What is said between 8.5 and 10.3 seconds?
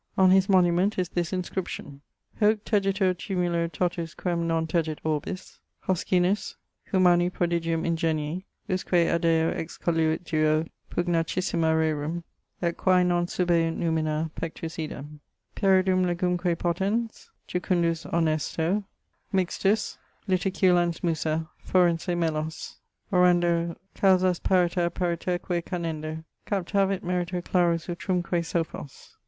Usque adeo excoluit